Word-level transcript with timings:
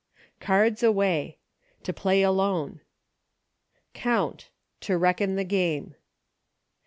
Cards 0.39 0.81
Away. 0.81 1.37
To 1.83 1.93
Play 1.93 2.23
Alone. 2.23 2.81
Count. 3.93 4.49
To 4.79 4.97
reckon 4.97 5.35
the 5.35 5.43
game. 5.43 5.93